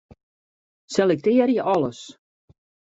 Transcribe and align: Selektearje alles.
Selektearje 0.95 1.61
alles. 1.77 2.05